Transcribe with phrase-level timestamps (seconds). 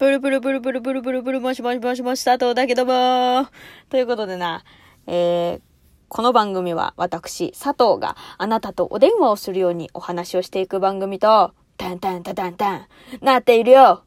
[0.00, 3.46] ブルブルブルブルブルブルブルもしもしもしもし佐藤だけども
[3.90, 4.64] ということでな、
[5.06, 5.60] えー、
[6.08, 12.86] この番組は私、佐藤があなたとお電話をするようにお話をしていく番組と、タンタンタタンタン、
[13.20, 14.02] なっているよ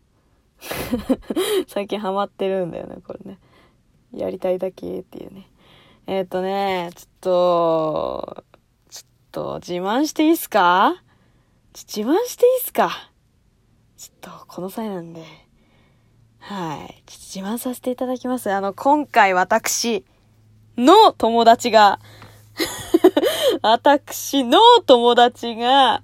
[1.67, 3.37] 最近ハマってるんだよね、これね。
[4.15, 5.47] やりたいだけっていうね。
[6.07, 8.43] えっ、ー、とね、ちょっと、
[8.89, 10.95] ちょっと自慢していいっすか
[11.75, 13.11] 自慢していいっすか
[13.95, 15.42] ちょっとこの際なんで。
[16.45, 17.01] はい。
[17.05, 18.51] ちょっと自慢させていただきます。
[18.51, 20.03] あの、今回私
[20.77, 22.01] の友達が
[23.63, 26.03] 私の友達が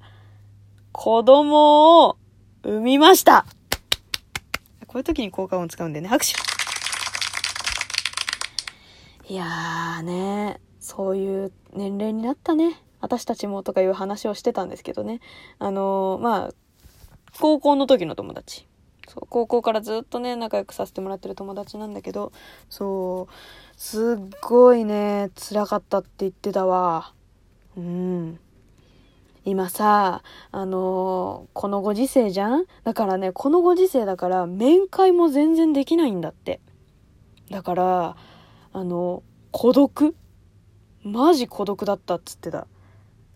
[0.93, 2.17] 子供を
[2.63, 3.45] 産みました。
[4.87, 6.33] こういう時に効果音使うんでね、拍手
[9.27, 12.81] いやーね、そういう年齢になったね。
[13.01, 15.19] 私たちもとかいう話をしてたんですけどね。
[15.59, 16.53] あのー、まあ、
[17.37, 18.68] 高校の時の友達。
[19.11, 22.31] そう、高校からずっとね、仲良くさせてもらってる友達なんだけど、
[22.69, 23.33] そう、
[23.75, 27.13] すっごいね、辛かったって言ってたわ。
[27.75, 28.39] うん。
[29.45, 32.65] 今さ、あのー、このご時世じゃん？
[32.83, 36.59] だからね、このご時世だから面会も全然できないんだって。
[37.49, 38.15] だから、
[38.73, 40.15] あの、孤独？
[41.01, 42.67] マジ孤独だったっつってた。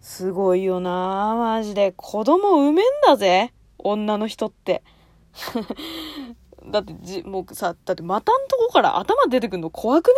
[0.02, 1.94] すごいよなマジで。
[1.96, 4.84] 子供産めんだぜ女の人って。
[6.72, 10.16] だってじ、もうさ、だって股んとこから頭出てくんの怖くね？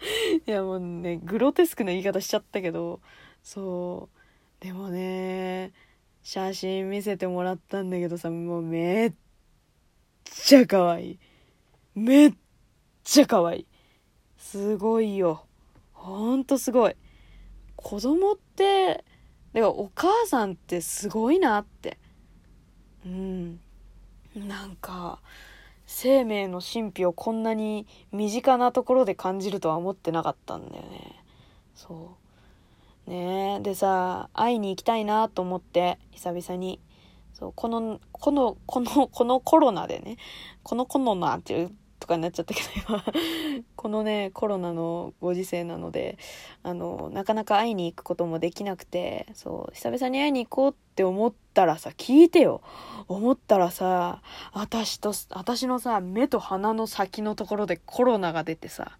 [0.46, 3.00] いやもうね、グロテスクな言い方しちゃったけど、
[3.42, 4.08] そ
[4.60, 4.64] う。
[4.64, 5.72] でもね、
[6.22, 9.14] 写真見せてもらったんだけどさ、もうめっ
[10.24, 11.18] ちゃ可愛い。
[11.94, 12.34] めっ
[13.04, 13.66] ちゃ可愛い。
[14.36, 15.44] すごいよ。
[15.92, 16.96] ほんとすごい。
[17.76, 19.04] 子供って、
[19.52, 21.98] でもお母さんってすごいなって。
[23.06, 23.60] うん。
[24.36, 25.18] なんか、
[25.86, 31.24] 生命の神秘をこんなに身近なところで感じるとは思ってなかったんだよね。
[31.74, 32.16] そ
[33.06, 33.10] う。
[33.10, 33.58] ね。
[33.62, 36.78] でさ、会いに行きたいなと思って、久々に。
[37.34, 40.16] そう、この、この、この、このコロナでね、
[40.62, 43.04] このコロナっていうとかになっちゃったけど今。
[43.76, 46.18] このね コロナのご時世なので
[46.62, 52.62] あのなかなか会いに行くこともできなくてそう久々に会いに行こうって思ったらさ聞いてよ。
[53.06, 54.22] 思ったらさ
[54.52, 58.98] 私と私のさ目と鼻の先のところでコロナが出てさ。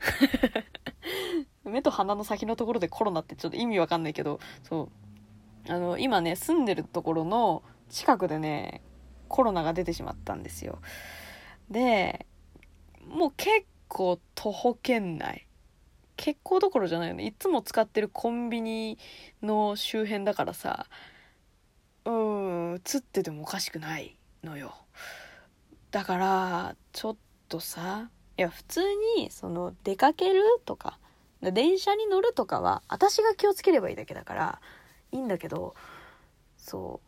[1.64, 4.88] 目と鼻の先のところでコロナってちょっと意味わかんないけどそ
[5.68, 5.72] う。
[5.72, 8.80] あの今ね住んでるところの近くでね
[9.28, 10.78] コロナが出てしまったんですよ。
[11.70, 12.26] で
[13.08, 15.46] もう結構徒歩圏内。
[16.16, 17.26] 結構どころじゃないよね。
[17.26, 18.98] いつも使ってるコンビニ
[19.42, 20.86] の周辺だからさ、
[22.04, 24.74] うん、映っててもおかしくないのよ。
[25.90, 27.16] だから、ちょっ
[27.48, 28.80] とさ、いや、普通
[29.16, 30.98] に、その、出かけるとか、
[31.40, 34.60] 電車に乗るとかは、私が気をつければいいだけだから、
[35.12, 35.74] いいんだけど、
[36.56, 37.07] そう、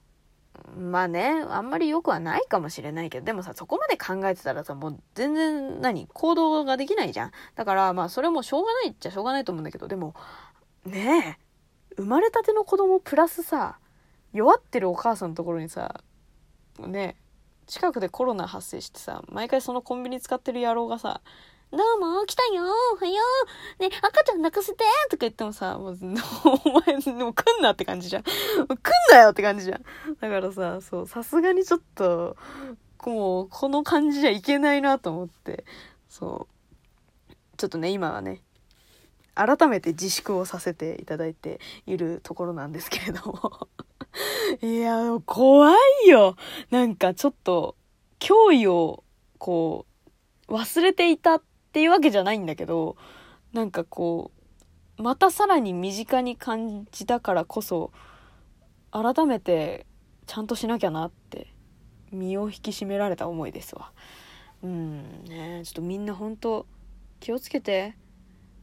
[0.77, 7.33] まあね、あんまり良くはないかもしれないけど、でもさ、そこまで考えてたらさ、もう全然何、行動ができないじゃん。
[7.55, 10.15] だからまあそれもしょうがないっちゃしょうがないと思うんだけど、でも、
[10.84, 11.39] ね
[11.97, 13.78] え、生まれたての子供プラスさ、
[14.33, 16.03] 弱ってるお母さんのところにさ、
[16.78, 17.16] ね
[17.66, 21.21] 近くでコロナ発生してさ、毎回そのコンビニ使ってる野郎がさ、
[21.73, 23.23] どうも、来たよおはよ
[23.79, 25.99] うね、赤ちゃん泣かせてとか言ってもさ、もう、
[26.65, 28.23] お前、でも来んなって感じじゃん。
[28.25, 28.75] 来ん
[29.13, 29.83] なよって感じじゃん。
[30.21, 32.37] だからさ、そう、さすがにちょっと、
[33.07, 35.65] もう、この感じじゃいけないなと思って、
[36.09, 36.49] そ
[37.31, 37.35] う。
[37.57, 38.43] ちょっとね、今はね、
[39.37, 43.69] 改めて自粛をさせていただいているところなんですけれども
[44.61, 45.73] いや、怖
[46.05, 46.35] いよ。
[46.71, 47.77] なんかちょっと、
[48.19, 49.05] 脅威を、
[49.39, 49.87] こ
[50.49, 52.97] う、忘れていたっていうわけじゃないんだけど、
[53.53, 54.33] なんかこ
[54.99, 57.93] う、またさらに身近に感じたからこそ、
[58.91, 59.87] 改めて
[60.27, 61.47] ちゃんとしなきゃなって
[62.11, 63.93] 身を引き締められた思いですわ。
[64.65, 66.67] うんねちょっとみんな本当
[67.21, 67.95] 気をつけて。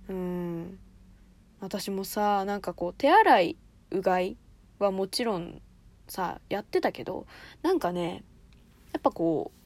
[0.10, 0.80] うん。
[1.62, 3.57] 私もさ、なんかこう手洗い、
[3.92, 4.38] うがい
[4.80, 5.62] はもちろん
[6.07, 7.25] さ、やってたけど、
[7.62, 8.24] なんかね、
[8.92, 9.57] やっぱこう、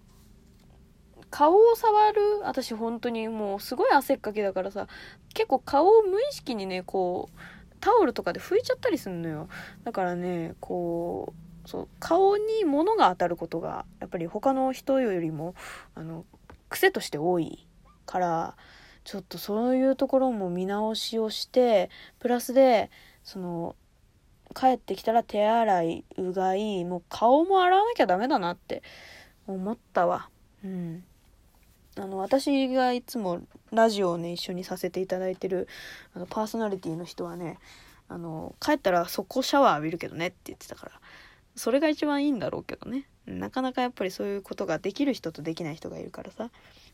[1.31, 4.87] 顔を触る私本当にもうすごい汗っかきだからさ
[5.33, 9.49] 結構顔を無意識にねこうタオルとかで拭いちゃったりすんのよ。
[9.83, 11.33] だからねこ
[11.65, 15.55] うそう顔に物が当たることがやっぱり他の人よりも
[15.95, 16.25] あの
[16.69, 17.67] 癖として多い
[18.05, 18.55] から
[19.03, 21.89] ちょっとそういうところも見直しをして
[22.19, 22.91] プラスで
[23.23, 23.75] その
[24.53, 28.83] 帰ってきたら手洗いうがいもう顔も洗わなきゃダメだなって
[29.47, 30.29] 思ったわ。
[30.63, 31.03] うん。
[31.97, 33.41] あの私がいつも
[33.71, 35.67] ラジオをね一緒にさせていただいてる
[36.13, 37.57] あのパーソナリティの人はね
[38.07, 40.91] あの帰ったら速攻シャワー浴びるけどねって言ってたから
[41.55, 43.07] それが一番いいんだろうけどね。
[43.25, 46.49] なかなかやっぱりそういうことができる人とできない人がいるからさ、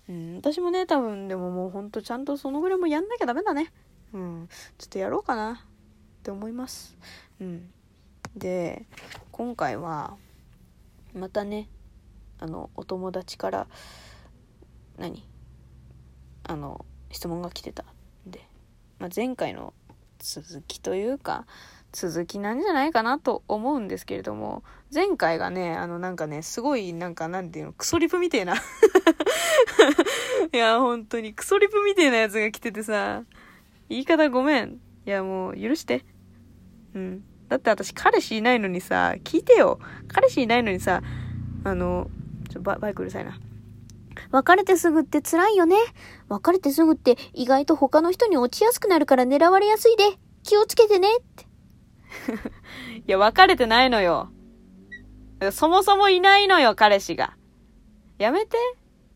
[0.10, 3.72] うん、私もね多分でももうほんとちゃんとそのぐらいもやんなきゃダメだね。
[4.14, 5.54] うんちょっとやろうかな。
[5.54, 5.58] っ
[6.24, 6.98] て思います。
[7.40, 7.70] うん。
[8.36, 8.86] で
[9.32, 10.18] 今回は
[11.14, 11.70] またね
[12.40, 13.68] あのお友達から
[14.98, 15.28] 何？
[16.44, 17.84] あの質問が来てた
[18.28, 18.48] んで、
[19.00, 19.74] まあ、前回の
[20.20, 21.46] 続きというか
[21.92, 24.64] 続きなんじゃないかなと思うんですけれども
[24.94, 28.56] 前回がねあのなんかねすごいなんかなんていうのクソリプみてえな。
[30.54, 33.24] いや本当にクソリプみてえなやつが来ててさ
[33.90, 34.80] 言い方ごめん。
[35.06, 36.06] いやもう許して。
[36.94, 37.24] うん。
[37.50, 39.80] だって私彼氏いないのにさ聞いてよ。
[40.08, 41.02] 彼氏いないのにさ
[41.64, 42.10] あの
[42.50, 43.40] ちょババイクうるさいな。
[44.32, 45.76] 別れてすぐって辛いよね。
[46.30, 50.18] 別れてすぐって意外と他の人に落ちやすくなるから狙われやすいで。
[50.44, 51.46] 気をつけてねって。
[52.96, 54.32] いや、別れてないのよ。
[55.52, 57.36] そもそもいないのよ、彼氏が。
[58.18, 58.58] やめて。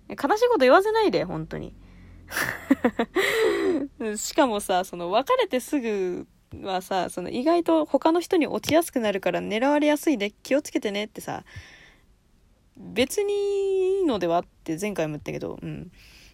[0.09, 1.73] 悲しいこと言わせないで、本当に。
[4.17, 6.27] しかもさ、その別れてすぐ
[6.61, 11.43] はさ、その意外と他の人に落ちやすくなるから狙われやすいで気をつけてねってさ、
[12.93, 15.91] 別にいいのではって前回も言ったけど、うん。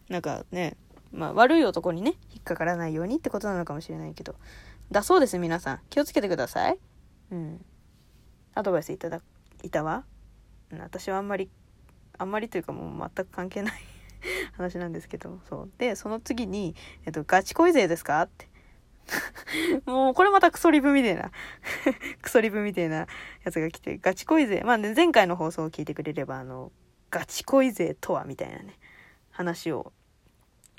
[0.09, 0.77] なんかね、
[1.11, 4.35] まあ悪い男にね、引っかからないようにってことなのかもしれないけど。
[4.91, 5.79] だそうです、皆さん。
[5.89, 6.77] 気をつけてください。
[7.31, 7.65] うん。
[8.55, 9.21] アドバイスいただ、
[9.63, 10.05] いたわ。
[10.71, 11.49] 私はあんまり、
[12.17, 13.73] あんまりというかもう全く関係ない
[14.53, 15.71] 話なんですけど、そう。
[15.77, 18.47] で、その次に、えっと、ガチ恋勢ですかって。
[19.85, 21.31] もうこれまたクソリブみたいな
[22.21, 23.07] クソリブみたいな
[23.43, 24.61] やつが来て、ガチ恋勢。
[24.63, 26.71] まあね、前回の放送を聞いてくれれば、あの、
[27.11, 28.77] ガチ恋勢とはみたいなね、
[29.31, 29.93] 話を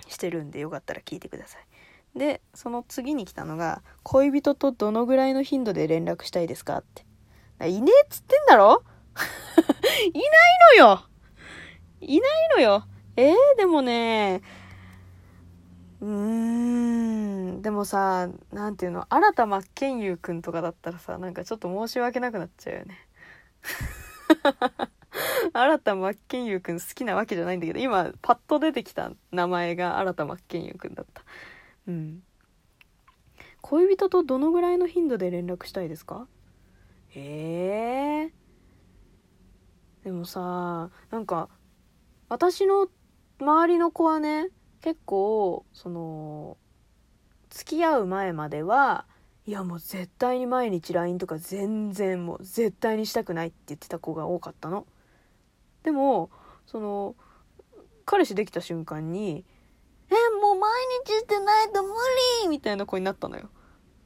[0.08, 2.19] してるんで、よかったら聞いてください。
[2.19, 7.06] で、その次に来たのが、恋人とどのぐらいの頻度で連絡したいですかって。
[7.69, 8.82] いねえっつってんだろ？
[10.06, 10.25] いない
[10.78, 11.04] のよ
[12.00, 12.84] いないのよ
[13.16, 14.42] えー、でもね、
[16.00, 23.08] うーん、でもさ、なんていうの、新田真剣佑くんとかだったらさ、なんかちょっと申し訳なくなっちゃうよね。
[25.52, 31.25] 新田真剣佑くん好きなわけじゃないんだけど、今、パッと出てきた名前が新田真剣佑くんだった。
[31.88, 32.22] うん。
[33.61, 36.28] 恋人とどのぐらいの頻度で連絡したいですか？
[37.14, 41.49] えー、でもさ、なんか、
[42.28, 42.88] 私の
[43.40, 44.50] 周りの子はね、
[44.81, 46.56] 結構その
[47.50, 49.06] 付き合う前までは
[49.47, 54.87] いやもう絶対に毎日 LINE とか全然もう絶対にしたくないって言ってた子が多かったの。
[55.83, 56.31] でも
[56.67, 57.15] その
[58.05, 59.45] 彼氏できた瞬間に
[60.11, 60.71] 「えもう毎
[61.06, 61.89] 日してないと無
[62.43, 63.49] 理!」みたいな子になったのよ。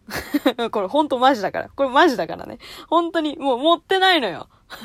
[0.71, 1.71] これほんとマジだから。
[1.71, 2.59] これマジだからね。
[2.89, 4.49] 本当にもう持ってないのよ。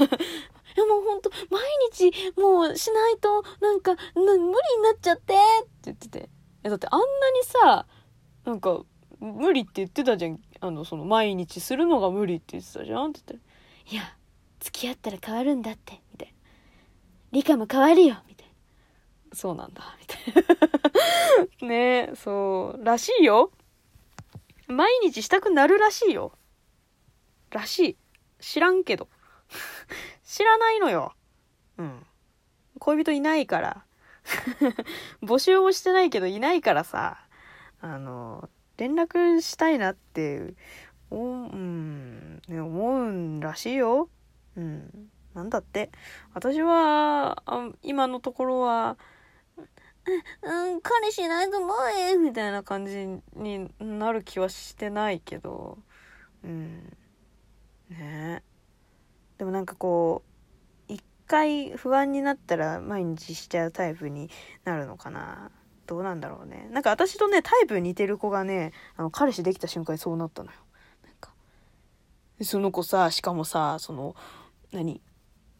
[0.75, 1.62] いやもうほんと、毎
[1.92, 4.51] 日もうしないと、なんか、無理に
[4.83, 6.30] なっちゃってって言ってて。
[6.62, 7.88] だってあんなにさ、
[8.47, 8.81] なんか、
[9.19, 10.39] 無理って言ってたじゃん。
[10.61, 13.09] あの、その、毎日するのが無理って言ってたじゃん？
[13.09, 13.45] って言った
[13.91, 14.15] ら、いや、
[14.61, 16.33] 付き合ったら変わるんだって、みたいな。
[17.33, 18.54] 理科も変わるよ、みたいな。
[19.35, 20.45] そうなんだ、みたい
[21.61, 21.68] な。
[21.68, 23.51] ねそう、らしいよ。
[24.68, 26.31] 毎日したくなるらしいよ。
[27.49, 27.97] らしい。
[28.39, 29.09] 知らんけど。
[30.23, 31.13] 知らないのよ。
[31.77, 32.06] うん。
[32.80, 33.83] 恋人いないから。
[35.21, 37.26] 募集もしてないけどいないからさ、
[37.81, 40.53] あの、連絡したいなって、
[41.09, 44.09] おうん、ね、思うんらしいよ。
[44.55, 45.09] うん。
[45.33, 45.91] なんだって。
[46.33, 48.97] 私は、あ今のところは、
[50.41, 53.05] うん、彼氏いないと思えみたいな感じ
[53.35, 55.77] になる気はしてないけど、
[56.43, 56.97] うん。
[57.89, 58.43] ね
[59.37, 60.23] でもなんかこ
[60.89, 64.29] う一回不安になったら毎日しちゃうタイプに
[64.63, 65.51] なるのかな
[65.87, 66.69] どうなんだろうね。
[66.71, 70.57] なんか私とねタイプ似てる子がねあの彼氏できた瞬間にそうなったのよ。
[71.03, 71.31] なんか
[72.41, 74.15] その子さしかもさその
[74.71, 75.01] 何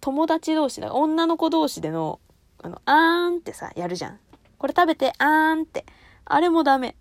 [0.01, 2.19] 友達同士だ女の子同士での
[2.62, 4.19] あのあーんってさやるじゃん。
[4.57, 5.86] これ食べてあーんって。
[6.25, 6.96] あれもダメ。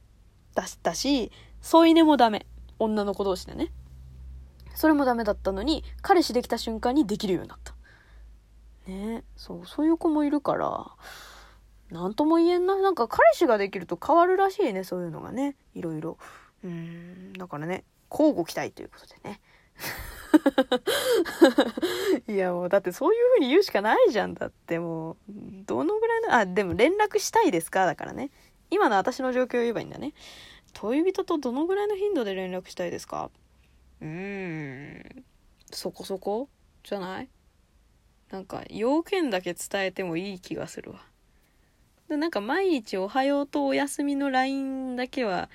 [0.54, 1.30] だしたし
[1.60, 2.46] 添い寝もダメ。
[2.78, 3.72] 女の子同士でね。
[4.74, 7.74] それもダメだったのに、彼氏できた瞬間にできるようになった。
[8.86, 9.24] ね。
[9.34, 10.90] そう、そういう子もいるから、
[11.90, 12.76] なんとも言えんな。
[12.80, 15.56] なんか彼氏ができると変わるらしいね、そういうのがね。
[15.74, 16.18] いろいろ。
[16.64, 19.40] うん、だからね、交互期待ということでね。
[22.28, 24.34] いやもうだってそういう風に言うしかないじゃん。
[24.34, 25.16] だってもう
[25.66, 27.86] どのぐらいのあでも連絡したいですか？
[27.86, 28.30] だからね。
[28.70, 30.12] 今の私の状況を言えばいいんだね。
[30.80, 33.30] 恋人とどのぐらいの頻度で連絡したいですか？
[34.00, 34.08] うー
[35.18, 35.24] ん。
[35.70, 36.48] そこそこ？
[36.82, 37.28] じゃない？
[38.30, 41.00] なんか要件だけ伝えてもいい気がするわ。
[42.08, 45.48] でなんか毎日「おはよう」と「おやすみ」の LINE だけは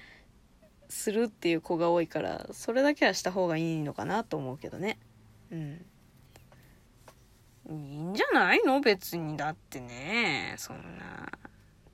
[0.90, 5.00] するっていう子が多いからそれだけはした方がいいのかなと思うけどね。
[5.52, 5.86] うん。
[7.70, 8.82] いいんじゃないの？
[8.82, 9.38] 別に。
[9.38, 11.32] だってねそんな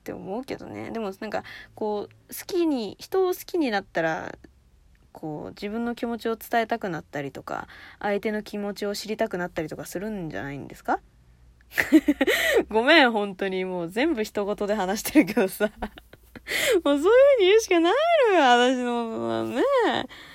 [0.02, 0.90] て思うけどね。
[0.90, 1.44] でもなんか
[1.76, 4.34] こう好きに人を好きになったら
[5.12, 7.68] こう自分の気持ちを伝えたくなったりとか
[8.00, 10.98] 相手の気持ちを知りたくなったりとかするんじゃないんですか？
[12.70, 15.70] ごめん本当にもう全部一言で話してるけどさ。
[16.82, 17.92] もうそういう風に言うしかない
[18.30, 19.62] のよ私のね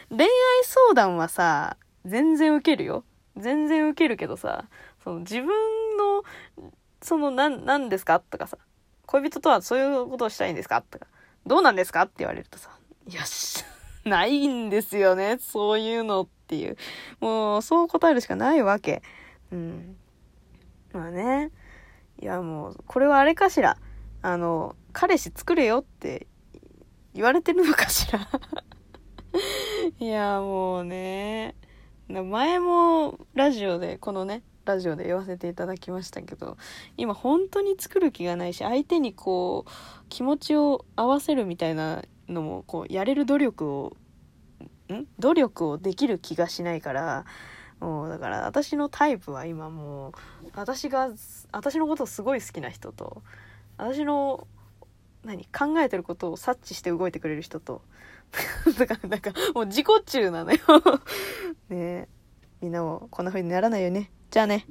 [0.10, 0.30] 恋愛
[0.64, 1.76] 相談はさ
[2.06, 3.04] 全然受けるよ。
[3.36, 4.66] 全然受けるけどさ
[5.04, 5.48] その自分
[5.98, 6.24] の
[7.02, 8.20] そのなんなんですか？
[8.20, 8.58] とかさ。
[9.08, 10.82] 恋人とはそういうことをしたいんですか？
[10.84, 11.08] とか。
[11.46, 12.04] どうなんですか？
[12.04, 12.70] って言われるとさ。
[13.10, 13.66] よし
[14.06, 15.38] ないんですよね。
[15.40, 16.78] そういうのっていう。
[17.20, 19.02] もうそう答えるしかないわけ。
[19.52, 19.98] うん。
[20.94, 21.52] まあね。
[22.22, 23.78] いやもうこれはあれかしら。
[24.22, 26.28] あの彼氏作れよって
[27.14, 28.28] 言われてるのかしら。
[30.00, 31.56] いやもうね。
[32.08, 36.58] 前もラジオでこのねラジオで言わせていただきましたけど
[36.96, 39.72] 今本当に作る気がないし相手にこう
[40.10, 43.98] 気持ちを合わせるみたいなのもこうやれる努力を
[44.94, 45.06] ん？
[45.20, 47.26] 努力をできる気がしないから
[47.84, 50.14] もうだから私のタイプは今もう
[50.56, 51.10] 私が
[51.52, 53.22] 私のことをすごい好きな人と
[53.78, 54.48] 私の
[55.26, 57.82] 何考えてることを察知して動いてくれる人と
[58.80, 60.60] だからなんかもう自己中なのよ。
[61.68, 62.08] ね
[62.62, 64.10] みんなもこんな風にならないよね。
[64.32, 64.66] じゃあね。